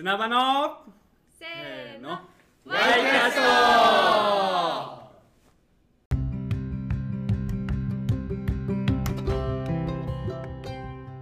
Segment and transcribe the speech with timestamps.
[0.00, 0.78] 砂場の
[1.40, 2.10] せせーの。
[2.10, 3.40] ワイキャスト。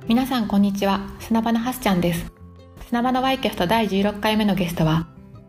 [0.06, 1.08] 皆さんこんにちは。
[1.20, 2.30] 砂場のはすちゃんです。
[2.88, 5.08] 砂場のワイキャスト第16回目のゲストは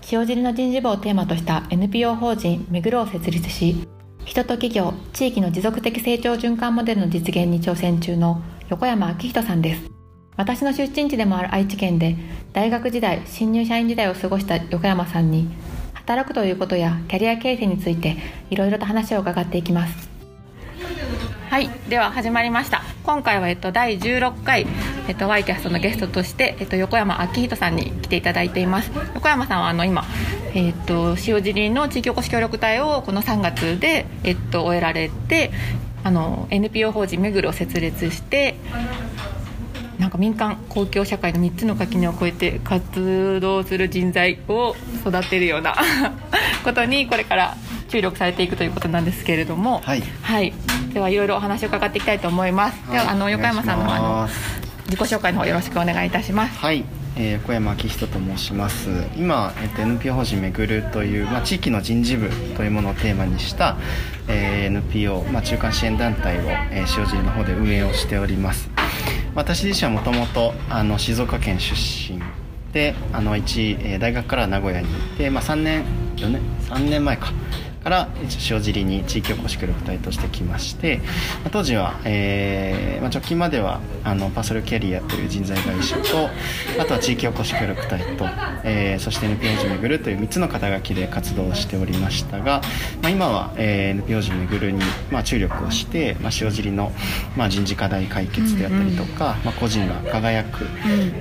[0.09, 3.75] 塩尻の人事部をテーマとした NPO 法人めぐるを設立し
[4.23, 9.96] 人と企業地域の持続的成長循環モデルの実現に挑戦中の横山明人さんです
[10.38, 12.15] 私の出身地でもある愛知県で
[12.54, 15.50] 大学時代新入社員時代を過ごした横山さんに
[15.93, 18.18] 働くということやキャリア形成について
[18.50, 20.18] いろいろと話を伺っていきます
[21.50, 22.83] はい、では始まりました。
[23.04, 24.68] 今回はえっと第16回
[25.07, 28.92] えっとワイキャストのゲストとしてえっと横山明人さんに来ていただいています。
[29.15, 30.04] 横山さんはあの今
[30.54, 35.52] えっと塩尻の地域おこし協力隊をこの3月でえっと終えられて、
[36.03, 38.56] あの NPO 法人めぐるを設立して。
[40.08, 44.73] なんか民間公共社会の3つの垣根を越えて活動する人材を
[45.06, 45.75] 育てるような
[46.64, 47.58] ことにこれから
[47.90, 50.04] 注力されていくということなんですけれども、はい。
[50.22, 50.54] はい、
[50.94, 52.78] ではいろいろお話を伺っていきたいと思います。
[52.90, 54.30] ではあのはい横山さんのあの
[54.86, 56.58] 自己紹介の方よろしくお願いいたします。
[56.58, 56.86] はい、
[57.18, 58.88] えー、横山明人と申します。
[59.18, 63.76] 今、えっと NPO 法人めぐるという、まあ、地域の人事部というものをテーマにした、
[64.30, 68.77] えー NPO、まあ、中間支援団体を、えー塩尻の方で運営をしております
[69.38, 72.20] 私自身はもともとあの静岡県出身
[72.74, 75.86] であの一、大学から名古屋に行って、まあ、3年
[76.16, 77.32] 4年3年前か。
[77.88, 78.10] から
[78.50, 86.30] 塩尻に地域おこし協力隊として来まして、まあ当時は、えーまあ、直近まではあのパーソルキャリアという人材会社と
[86.82, 88.26] あとは地域おこし協力隊と、
[88.66, 92.62] えーそして NPO 法人めぐるという3つの肩書きで活動をしておりましたが、
[93.02, 96.92] まあ、今は、えー NPO 法人めぐるに、まあ、注力をして、まあ、塩尻の、
[97.38, 100.66] まあ、人事課題解決であったりとか、まあ、個人が輝く、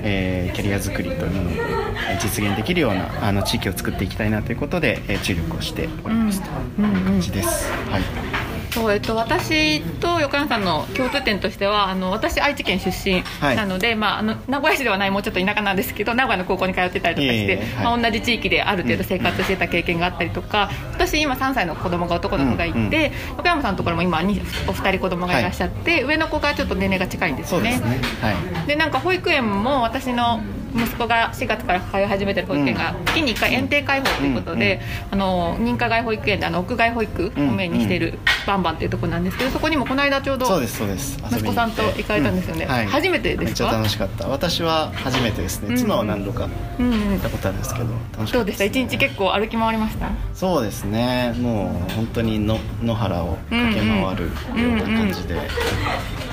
[0.02, 7.70] えーキャリア作りというものをえー実現できるようなあの地域を作っていきたいなということで、えー注力をしておりますという感じです。
[7.90, 8.36] はい
[8.76, 13.56] そうえっと、私と横山さんの共通点としてはあの私愛知県出身はい。
[13.56, 17.84] なので、まあ、あの名古屋市ではないもうちょっと田舎なんですけど名古屋の高校に通ってたりとかして、はい。
[17.84, 22.92] まあ、同じ地域である程度生活してた経験があったりとか、私今3歳の子供が男の子がいて、うんうん。
[23.38, 27.78] 横山さんのところも今にお二人子供がいらっしゃって、上の子がちょっと年齢が近いんですよね。
[27.78, 28.08] そうですね。
[28.20, 28.32] は
[28.64, 28.66] い。
[28.66, 30.40] でなんか保育園も私の
[30.76, 41.18] 息子が4月から通い始めてる保育園が月に1回園庭開放ということで、あの認可外保育園であの屋外保育をメインにしているバンバンというところなんですけどそこにもこの間ちょうどそうですそうです。
[41.22, 42.64] 遊びに息子さんと行かれたんですよね。
[42.66, 42.86] うはい。
[42.86, 43.64] 初めてですか？
[43.64, 44.28] めっちゃ楽しかった。
[44.28, 46.48] 私は初めてですね、うん妻は何度か
[46.78, 48.64] 行ったことあるんですけど楽しかったどうでした？
[48.64, 50.08] 一日結構歩き回りました？
[50.34, 51.34] そうですね。
[51.38, 55.34] もう本当にの野原を駆け回るような感じで、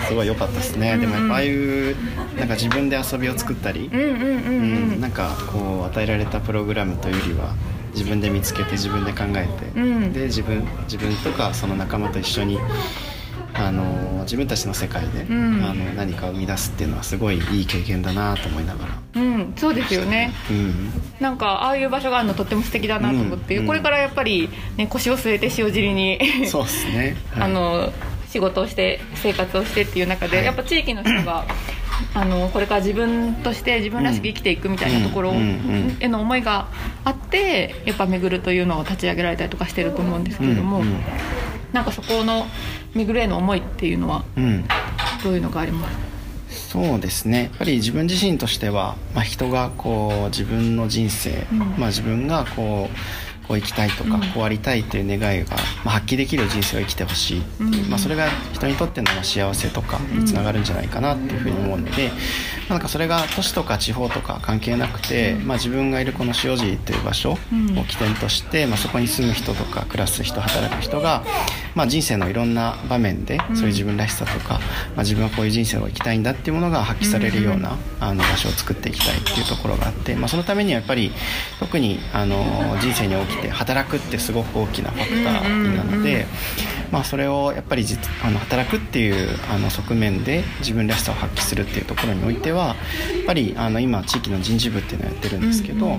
[0.08, 1.96] すごい良かったですね、でもやっぱああいう
[2.38, 4.94] なんか自分で遊びを作ったり、うんうんうんうん。
[4.94, 7.53] うんなんかこう与えられたプログラムというよりは
[7.94, 10.13] 自分で見つけて自分で考えて、うん。
[10.13, 12.58] で自分自分とかその仲間と一緒に
[13.53, 15.63] あの自分たちの世界で、ん。
[15.63, 18.94] あの何かを生み出すっていうのはすごいいい経験だなと思いながら。
[19.16, 20.31] うん、そうですよね。
[20.50, 20.92] うん。
[21.19, 27.44] なんかああいう場所があるのとっても素敵だなと思って、うんこれからやっぱり、ね、腰を据えて塩尻にそうですね、はい。
[27.44, 27.94] あの
[28.34, 30.46] 仕事をして生活をしてっていう中で、はい。
[30.48, 31.46] やっぱ地域の人が
[32.16, 36.68] あのこれから自分として自分らしく生きていくみたいなところへの思いが
[37.06, 40.96] あってやっぱ「めぐる」というのを立ち上げられたりとかしてると思うんですけれども、うんうん。
[41.72, 42.48] なんかそこの
[42.96, 44.66] 「めぐる」への思いっていうのはうん。
[45.24, 45.88] どういうのがありま
[46.50, 46.70] す？
[46.70, 47.44] そうですね。
[47.44, 51.60] やっぱり自分自身としては、まあ、人がこう自分の人生、うん。
[51.78, 52.98] まあ、自分がこう
[53.48, 54.22] こう生きたいとか、うん。
[54.31, 57.90] こうありたいという願いが、まあ、発揮できる人生を生きてほしいっていう、うん。
[57.90, 62.14] まあ、それが人にとっての幸せとかにつながるんじゃないかなっていうふうに思うので、ま
[62.70, 67.86] あなんかそれが都市とか地方とか関係なくて、まあ、自分がいるこの塩尻という場所をうん。
[67.86, 71.24] 起点として、まあ、そこに住む人とか暮らす人働く人が、
[71.75, 74.60] まあ、人生のいろんな場面でそういう自分らしさとか、
[74.96, 81.12] まあ、自分はこういう人生を生きたいんだっていうものが発揮されるような、あの場所を作っていきたいっていうところがあって、まあ、そのためにはやっぱり
[81.60, 82.36] 特にあの
[82.80, 86.25] 人生に起きて働くってすごく大きなファクターなので、
[86.91, 92.75] まあ、それをやっぱり実あの働くっていうあの側面で自分らしさを発揮するっていうところにおいてはやっ
[93.25, 95.97] ぱりあの今地域の人事部っていうのをやってるんですけど。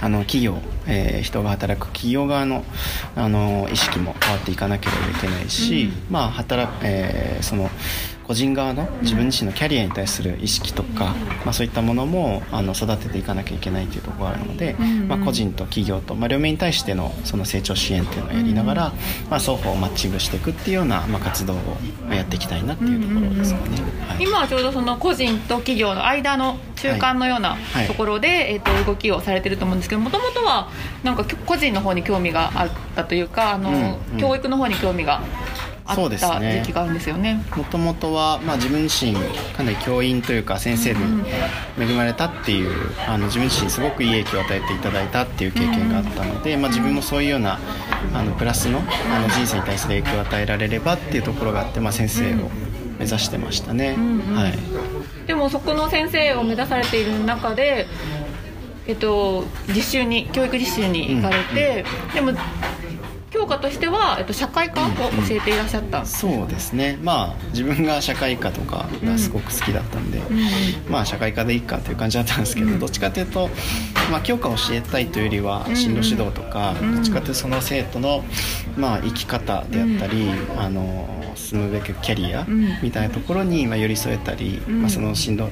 [0.00, 2.64] あの企業、えー人が働く企業側の
[3.16, 7.70] あの意識も変わっていかなければいけないし、まあ働く、えーその
[8.26, 14.74] 個人側の自分自身のキャリアに対する意識とか、まあ、そういったものもあの育てていかなきゃいけないというところがあるので、
[15.06, 18.92] まあ、個人と企業と、まあ、両面に対してのその成長支援っていうのをやりながら、
[19.30, 21.56] まあ、双方をマッチングしていくっていうような、まあ、活動を
[22.10, 23.82] やっていきたいなっていうところですかね。
[24.08, 27.56] はい、今はちょうどその個人と企業の間の中間のような
[27.86, 30.70] ところで、はいはい、えー、と動きをされてると思うんですけどもともとは
[31.02, 35.22] なんか個人の方に興味があったというかあの、うんうん、教育の方に興味が
[35.86, 37.44] あった時期があるんですよね。
[37.56, 39.14] もともとは、まあ、自分自身
[39.54, 41.00] かなり教員というか先生に
[41.78, 47.58] 恵まれたっていう、うん、あの自分自身すごくいい影響を与えていただいたっていう経験があったので、うん、まあ、自分もそういうような
[48.14, 52.50] あのプラスのあの人生に対する影響を与えられればっていうところがあって、まあ、先生を
[52.98, 54.52] 目指してましたね、うんうん、はい、
[55.26, 57.86] でもそこの先生を目指されている中で
[58.86, 61.84] えっと、実習に教育実習に行かれて、
[62.14, 62.38] うんうん、でも
[63.34, 64.94] 教科としては、えっと、社会科を教
[65.30, 67.00] えていらっしゃった、うんうん、そうですね。
[67.02, 70.38] まあ自分が社会科とかがすごく好きだったんで、うん、
[70.88, 73.50] まあ社会科でいいかっていう感じだったんですけど、うん、どっちかというと、
[74.12, 78.24] まあ、教科を教えたいというよりは進路指導とか、どっちかというとその生徒の、
[78.76, 82.44] まあ、生き方であったり、あの進むべきキャリア
[82.82, 85.48] みたいなところに、まあ、寄り添えたり、まあ、その進路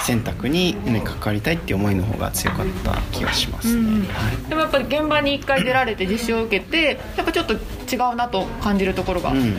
[0.00, 9.54] 選択に、ね、関わりたいっていう思いの方が強かった気がしますね、はい、でもやっぱり現場に1回出られて実習を受けてやっぱちょっと違うなと感じるところがあった、うん、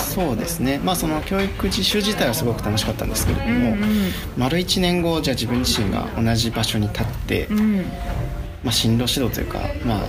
[0.00, 0.78] そうですね。
[0.78, 3.88] まあその教育実習自体はすごく楽しかったんですけれども、うんうん、
[4.36, 7.76] 丸1年後じゃあ自分自身が同じ場所に立って、うん、
[8.62, 10.06] まあ、進路指導というかまあ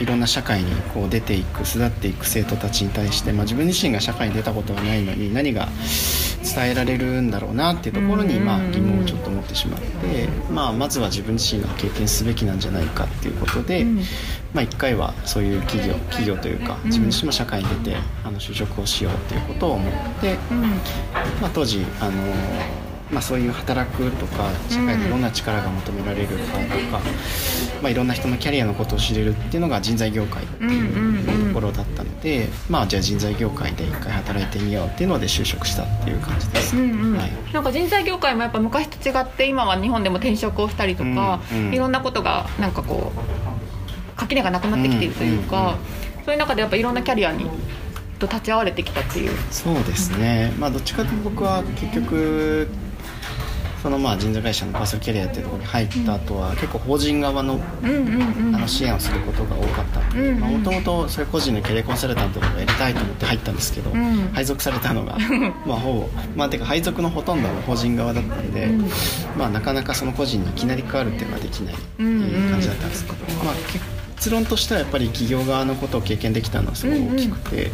[0.00, 5.68] いろんな社会にこう出ていく巣立っていく生徒たちに対して、まあ、自分自身が社会に出たことがないのに何が
[6.42, 13.84] 伝えられるんだろうなっていうところに、まあ、疑問をちょっと持ってしまって、まあ、まずは自分自身が経験すべきなんじゃないかっていうことで、
[14.52, 20.36] まあ、1回はそういう企業企業というか自分自身も社会に出てあの就職をしようっていうことを思って、
[21.40, 22.12] まあ、当時あの
[23.12, 26.40] まあ、そういう働くとか社会でどんな力が求められるかと
[26.90, 27.00] か、
[27.82, 37.18] まあ、いろんな人のキャリアのことを知れるっていうのが人材業界っていうところだったので、まあ、じゃあ人材業界で一回働いてみようっていうので就職したっていう感じです、うんうん。
[37.18, 45.78] はい、なんか人材業界もやっぱ昔と違って今は日本でも転職をしたりとか、うんうん、いろんなことがなんかこう垣根がなくなってきているというか、うんうんうん、
[46.24, 47.44] そういう中でやっぱいろんなキャリアに
[48.18, 52.68] と立ち会われてきたっていうそうですね、まあどっちかと僕は結局
[53.82, 60.00] そのまあ人材会社のパーソルキャリアっていうところに入った後は、結構法人側の,、あの支援をすることが多かった。
[60.00, 63.90] のでもともとそれ個人のキャリアコンサルタントとかやりたいと思って入ったんですけど、
[64.32, 65.18] 配属されたのが
[65.66, 68.70] まあほぼまあてか配属のほとんどは法人側だったんで、
[69.36, 73.54] まあなかなかその個人にいきなり変わるっていうのはできないっていう感じだったんですけど、まあ
[74.14, 77.66] 結論としてはやっぱり企業側のことを経験できたのはすごい大きくて。
[77.66, 77.70] っ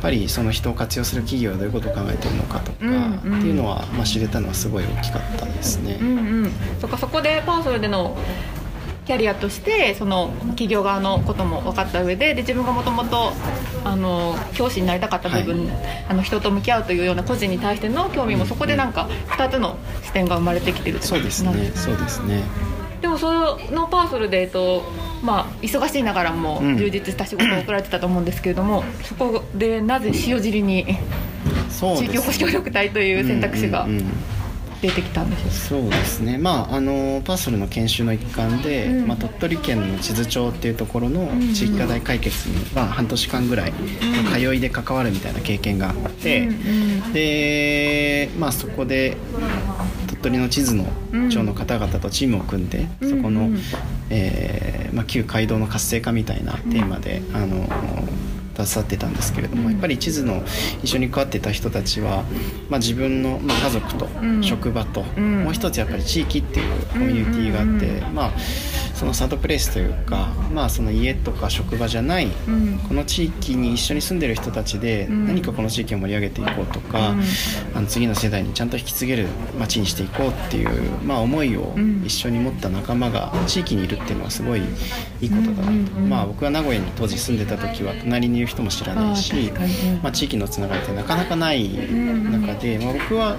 [0.00, 5.98] ぱりその人を活用する企業はどういうことを考えてるのかとか、うんうん、っていうのは、まあ、知れたのはすごい大きかったですね。
[6.00, 8.16] うんうん、そかそこでパーソルでの
[9.06, 13.32] キャリアとしてその企業側のことも分かった上でで自分がもともと
[14.52, 15.76] 教師になりたかった部分、はい、
[16.10, 21.72] あの人と向き合うというような個人に対しての興味もそこでなんか2つの視点が生まれてきてるってそうですね。
[21.74, 22.42] そうですね
[23.00, 23.30] でもそ
[23.70, 24.82] のパーソルで、えっと
[25.22, 30.86] まあ、忙しいながらも充実した仕事を送られてたと思うんですけれども、うん、そこでなぜ塩尻に
[31.70, 33.86] 地域おこし協力隊という選択肢が
[34.80, 43.72] 出てきたんでしそうですね、まあ、あのパーソルの研修の一環で、うん、まあ、鳥取県の智頭町っていうところの地域課題解決には半年間ぐらい、
[44.32, 49.16] 通いで関わるみたいな経験があって、うん、で、まあ、そこで
[50.20, 53.50] 鳥取の地図の町の方々とチームを組んで、そこの、
[54.10, 57.68] えーまあ、旧街道の活性化みたいなテーマで、あの
[58.56, 60.42] 携わってたんですけれども、やっぱり地図の
[60.82, 62.24] 一緒に関わってた人たちは、
[62.68, 64.08] まあ、自分の、まあ、家族と
[64.42, 68.32] 職場と、もう一つやっぱり地域っていうコミュニティがあって、まあ
[68.98, 77.22] そのサードプレイスというか、まあ、その家とか職場じゃない、うん、この地域に一緒に住んでる人たちで何かこの地域を盛り上げていこうとか、うん、
[77.78, 84.62] あの次の世代にちゃんと引き継げる街にしていこうっていう、まあ、思いを一緒に持った仲間が地域にいるっていうのはすごい
[85.20, 89.52] いいことだなと、まあ、僕は名古屋に当時住んでた時は隣にいる人も知らないし
[90.02, 93.36] まあ、地域のつながりってなかなかない中で、まあ、僕は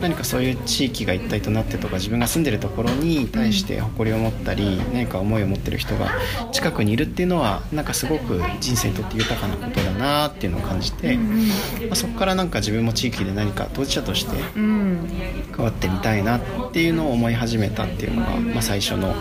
[0.00, 6.12] 何かそういう地域が一体となってとか自分が住んでるところに対して誇りを持ったり何か思いを持ってる人が
[6.52, 11.24] 近くにいるっていうのはなんかすごく人生にとって豊かなことだなっていうのを感じて、ま
[11.92, 14.36] あ、そこからなんか自分も地域で何か当事者として
[15.52, 16.40] 関わってみたいなっ
[16.72, 19.14] ていうのを思い始めたっていうのが、まあ、最初の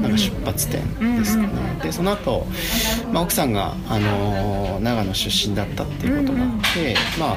[0.00, 1.48] なんか出発点ですかね。
[1.82, 2.46] でその後、
[3.12, 7.36] まあ奥さんがあの長野出身だったっていうことがあって、ま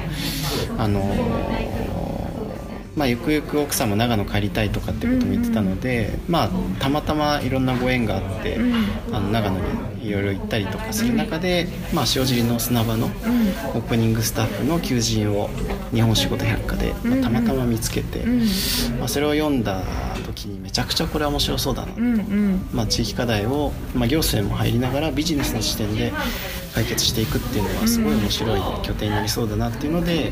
[0.78, 1.02] ああの
[2.96, 8.58] まあ、ゆくゆく奥さんも長野帰りたいとかってことも言ってたので、まあ、たまたまいろんなご縁があって、
[9.12, 15.50] あの長野にいろいろ行ったりとかする中で、まあ、塩尻の砂場のオープニングスタッフの求人を
[15.94, 18.26] 日本仕事百科で、まあ、たまたま見つけて、
[18.98, 19.82] まあ、それを読んだ
[20.26, 22.02] 時にめちゃくちゃこれは面白そうだなと、
[22.74, 26.12] まあ、地域課題を、まあ、行政も入りながらビジネスの視点で
[26.80, 30.32] 解決していくっていうのはすごい面白い拠点になりそうだなっていうので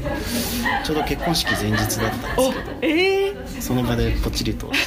[0.86, 4.72] ちょうど結婚式前日だったんですけど、えー、その場でポチリと。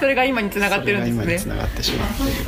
[0.00, 1.22] それが今につながってるんですね。
[1.22, 2.06] 今につながってしま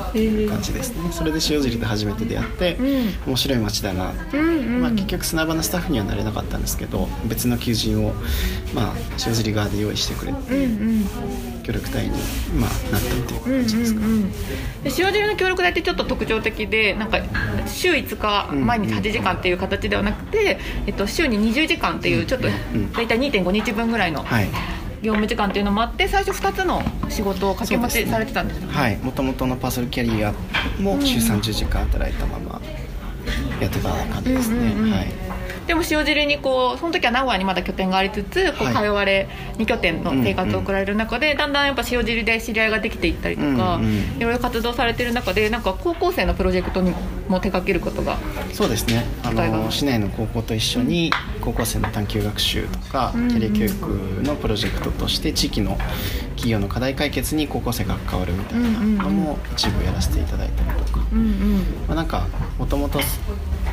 [0.08, 0.96] っている感じですね。
[1.12, 8.14] それで塩尻で初めて出会って、うん、面白い街だなって、うんうん、まあ、結局砂場のスタッフにはなれなかったんですけど別の求人を、
[8.74, 10.64] まあ、塩尻側で用意してくれて、うんう
[11.52, 12.10] ん協力隊に、
[12.54, 14.36] まあ、なったっていう感じですか、うんうんうん、で
[14.84, 17.18] 塩尻の協力隊ってちょっと特徴的でなんか
[17.66, 22.48] 週5日毎日8時間っていう形ではなくて、えっと、週に20時間っていうちょっと
[22.94, 24.24] 大体2.5日分ぐらいの。
[25.02, 28.96] 業務時間っていうのもあって最初2つの仕事を掛け持ちされてたんですよ、ね、はい。
[28.96, 30.32] もともとのパーソルキャリア
[30.80, 32.60] も週30時間働いたまま
[33.60, 35.35] やってた感じですね、はい
[35.66, 43.80] でも塩尻にこうその時は名古屋にまだ拠点がありつつこう通われ2拠点の生活を送られる中で、だんだんやっぱ塩尻で知り合いができていったりとか、
[44.18, 46.90] いろいろ活動されてる中でなんか高校生のプロジェクトに
[47.28, 48.18] も手掛けることが
[48.52, 49.04] そうですね。
[49.24, 55.78] あの市内の高校と一緒に高校生の探究学習とか、キャリア教育のプロジェクトとして地域の
[56.36, 61.56] 企業の課題解決に高校生が関わるみたいなのも一部やらせていただいたりとか、うんうん、
[61.88, 63.00] まあ、なんかもともと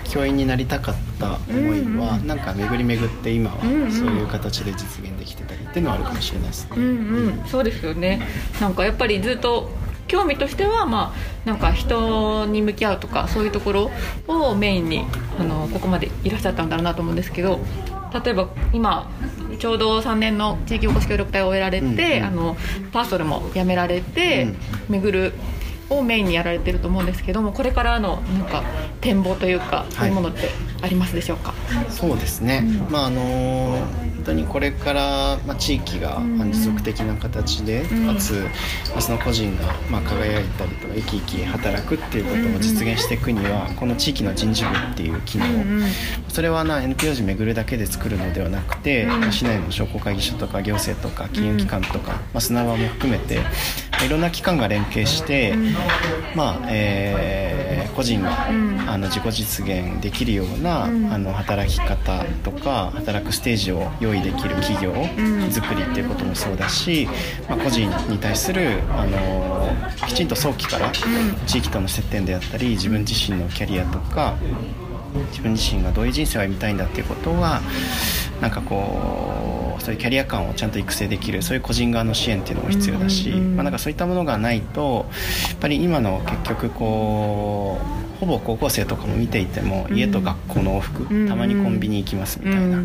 [0.06, 6.78] 教員になりたかった思いは、なんか巡り巡って今はそういう形で実現できてたりっていうのはあるかもしれないですね。
[6.78, 8.22] うんうん、そうですよね。
[8.62, 9.70] なんかやっぱりずっと
[10.08, 11.14] 興味としては、ま
[11.46, 13.92] あ、なんか人に向き合うとかそういうところ
[14.28, 15.06] をメインに
[15.40, 17.60] あのここまでいらっしゃったんだろうなと思うんですけど
[18.24, 19.10] 例えば今
[19.60, 22.58] ちょうど3年の地域おこし協力隊を終えられて、うんうん、あの
[22.92, 25.34] パーソルも辞められて、うん、巡る
[25.98, 28.64] をメインにやられてると思うんですけどもこれからのなんか
[29.02, 30.50] 展望というかそういうものって
[30.82, 33.22] ありますでしょうか、はい、そうですね、うん、まああの
[34.24, 38.32] 本当にこれから、まあ、地域が持続的な形で、うん、かつ、
[38.92, 45.46] まあ、その個人が、まあ、輝いたりとか生き生き働くっていうことを実現していくには、この地域の人事部っていう機能、
[46.30, 53.42] それはな NPO 時巡るだけで作るのではなくて、まあ、市内の商工会議所とか行政とか金融機関とか、まあ、砂場も含めて
[54.06, 55.56] いろんな機関が連携して、
[56.36, 64.94] まあえー、個人が、あの自己実現できるような、あの働き方とか働くステージを用意できる企業
[65.52, 67.08] 作りっていうこともそうだし、
[67.50, 69.54] まあ、個人に対する、あの
[70.08, 70.92] きちんと早期から
[71.46, 74.36] 地域との接点であったり自分自身のキャリアとか
[75.32, 77.62] 自分自身がどういう人生を歩みたいんだっていうことは
[78.42, 85.06] なんかこうそういうキャリア感をちゃんと育成できるそういう個人側の支援っていうのも必要だし、まあ、なんかそういったものがないと
[85.50, 92.82] やっぱり今の結局こうほぼ高校生とかも見ていても、家と学校の往復、たまにコンビニ行きますみたいな、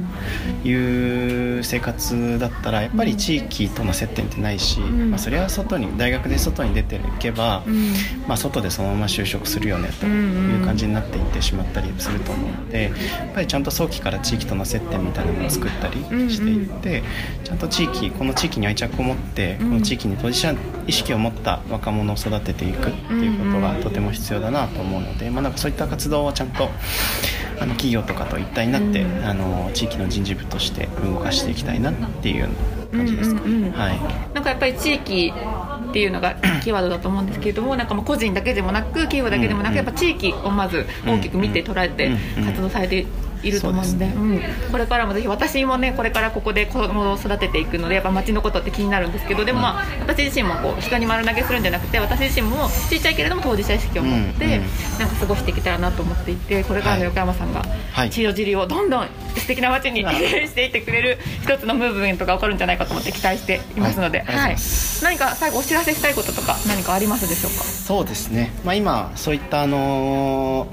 [0.64, 7.62] いう生活だったらやっぱり地域との接点ってないし、まあ、それは外に大学で外に出ていけば、
[8.26, 12.92] まあ、外でそのまま就職するよねという感じになっていってしまったりすると思うのでやっ
[13.34, 17.02] ぱりちゃんと早期から地域との接点みたいなのを作ったりしていって
[17.44, 20.54] ちゃんと地域この地域に愛着を持ってこの地域に当事者
[20.86, 25.27] 意識を持った若者を育てていくっていうことがとても必要だなと思うので。
[25.30, 26.68] まあ、なんかそういった活動をちゃんと
[27.60, 32.48] あの企業とかと一体になって、うん、あの地域の人事部として動かしていきたいなっていう
[32.92, 34.00] 感じですかね、うんうんうん、はい、
[34.34, 35.32] なんかやっぱり地域
[35.88, 42.10] っていうのが キーワードだと思うんですけれどもなんかもう個人だけでもなく企業だけでもなく、やっぱ地域をまず大きく見て捉えて
[42.44, 43.06] 活動されて
[43.42, 44.40] いると思うので、うん、
[44.70, 54.60] これからもぜひ私もねこれからここで子供を育てていくのでやっぱ町のことって気になるんですけどでもまあ私自身もこう人に丸投げするんじゃなくて私自身もちっちゃいけれども当事者意識を持って、
[54.98, 57.64] なんか過ごしていけたらなと思っていてこれからの横山さんが
[58.10, 64.56] 千代尻をどんどん素敵な街にしていってくれる一つのムーブメントが起こるんじゃないかと思って期待していますので、はい、
[65.02, 67.64] 何か最後お知らせしたいこととか何かありますでしょうか？
[67.64, 70.66] そうですね、まあ、今そういったあの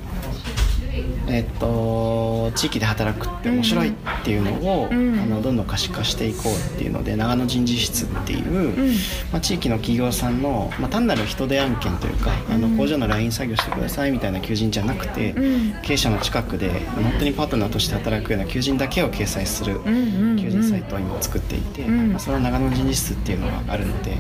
[1.28, 2.05] ー、えっと
[2.52, 5.20] と地域で働くって面白いっていうのを、うん。
[5.20, 8.96] あのどんどん可視化していこうっていうので長野人事室っていう、ん。
[9.32, 15.82] まあ、地域の企業さんの、まあ、単なる人手案件というか、あの工場のライン作業してくださいみたいな求人じゃなくて、うん。
[15.82, 20.38] 経営者の近くで本当にパートナーとして働くような求人だけを掲載するうんうんうん。
[20.38, 22.12] 求人サイトを今作っていて、ん。
[22.12, 24.18] まあ、その長野人事室っていうのがあるので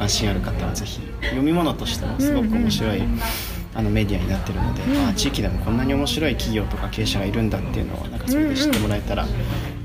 [0.00, 3.02] 関心ある方はぜひ読み物としてもすごく面白い、
[3.74, 9.26] あのメディアになってるので、あ地域でもこんなに面白い企業とか経営者がいるんだっていうのをなんかそれで知ってもらえたら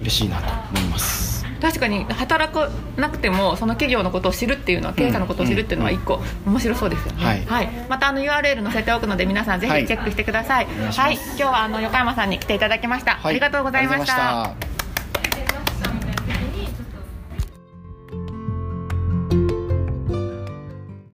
[0.02, 1.46] 嬉しいなと思います。
[1.62, 7.68] 確かに働かなくてもその企業のことを知るっていうのは経営者のことを知るっていうのは一個面白そうですよね、はい。
[7.90, 10.66] またあの URL 載せておくので皆さんぜひチェックしてください。
[10.66, 10.92] はい。
[10.92, 14.14] はい、今日はあの横山さんに来ていただきました、ありがとうございました。
[14.14, 14.75] ありがとうございました